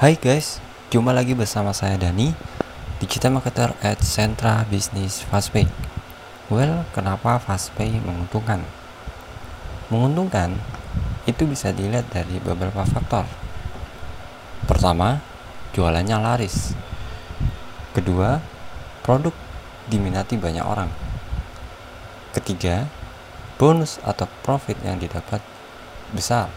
[0.00, 2.32] Hai guys, jumpa lagi bersama saya Dani
[3.04, 5.68] Digital Marketer at Sentra Business Fastpay.
[6.48, 8.64] Well, kenapa Fastpay menguntungkan?
[9.92, 10.56] Menguntungkan
[11.28, 13.28] itu bisa dilihat dari beberapa faktor.
[14.64, 15.20] Pertama,
[15.76, 16.72] jualannya laris.
[17.92, 18.40] Kedua,
[19.04, 19.36] produk
[19.92, 20.88] diminati banyak orang.
[22.32, 22.88] Ketiga,
[23.60, 25.44] bonus atau profit yang didapat
[26.16, 26.48] besar.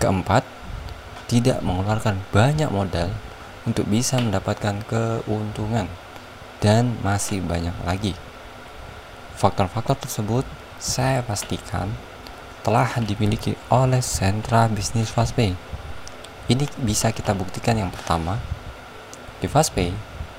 [0.00, 0.48] Keempat,
[1.28, 3.12] tidak mengeluarkan banyak modal
[3.68, 5.86] untuk bisa mendapatkan keuntungan
[6.58, 8.16] dan masih banyak lagi.
[9.38, 10.42] Faktor-faktor tersebut
[10.80, 11.92] saya pastikan
[12.66, 15.54] telah dimiliki oleh sentra bisnis Fastpay.
[16.48, 18.40] Ini bisa kita buktikan yang pertama,
[19.38, 19.92] di Fastpay,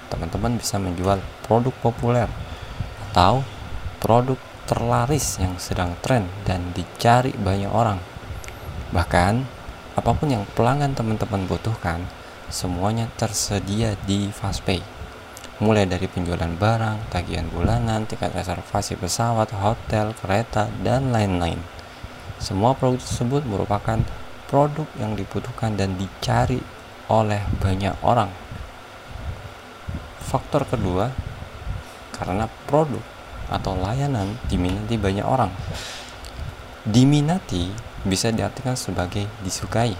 [0.09, 2.27] teman-teman bisa menjual produk populer
[3.13, 3.45] atau
[4.01, 8.01] produk terlaris yang sedang tren dan dicari banyak orang
[8.89, 9.45] Bahkan,
[9.97, 12.05] apa pun yang pelanggan teman-teman butuhkan,
[12.49, 14.81] semuanya tersedia di Fastpay.
[15.59, 21.59] Mulai dari penjualan barang, tagihan bulanan, tiket reservasi pesawat, hotel, kereta, dan lain-lain.
[22.39, 23.99] Semua produk tersebut merupakan
[24.47, 26.63] produk yang dibutuhkan dan dicari
[27.11, 28.31] oleh banyak orang.
[30.23, 31.11] Faktor kedua,
[32.15, 33.03] karena produk
[33.49, 35.51] atau layanan diminati banyak orang.
[36.87, 39.95] Diminati bisa diartikan sebagai disukai,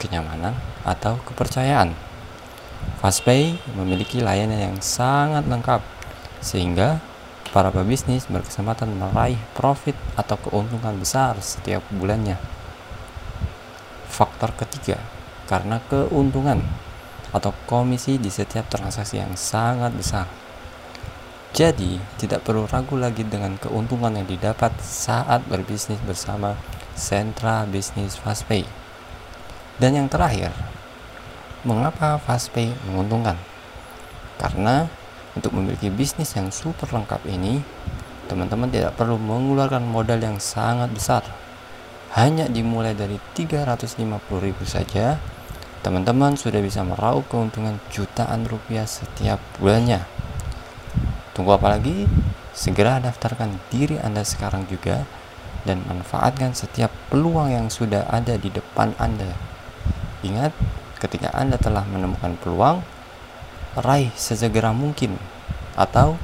[0.00, 1.94] kenyamanan, atau kepercayaan.
[3.00, 5.80] Fastpay memiliki layanan yang sangat lengkap,
[6.40, 6.98] sehingga
[7.54, 12.36] para pebisnis berkesempatan meraih profit atau keuntungan besar setiap bulannya.
[14.10, 14.98] Faktor ketiga,
[15.46, 16.62] karena keuntungan
[17.34, 20.26] atau komisi di setiap transaksi yang sangat besar.
[21.54, 26.58] Jadi, tidak perlu ragu lagi dengan keuntungan yang didapat saat berbisnis bersama
[26.94, 28.62] sentra bisnis Fastpay.
[29.78, 30.54] Dan yang terakhir,
[31.66, 33.34] mengapa Fastpay menguntungkan?
[34.38, 34.86] Karena
[35.34, 37.58] untuk memiliki bisnis yang super lengkap ini,
[38.30, 41.22] teman-teman tidak perlu mengeluarkan modal yang sangat besar.
[42.14, 43.98] Hanya dimulai dari 350.000
[44.62, 45.18] saja,
[45.82, 50.06] teman-teman sudah bisa meraup keuntungan jutaan rupiah setiap bulannya.
[51.34, 52.06] Tunggu apa lagi?
[52.54, 55.02] Segera daftarkan diri Anda sekarang juga
[55.64, 59.34] dan manfaatkan setiap peluang yang sudah ada di depan Anda.
[60.24, 60.52] Ingat,
[61.00, 62.80] ketika Anda telah menemukan peluang,
[63.76, 65.18] raih sesegera mungkin
[65.74, 66.16] atau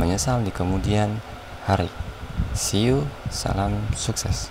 [0.00, 1.20] menyesal di kemudian
[1.68, 1.92] hari.
[2.56, 4.48] See you, salam sukses.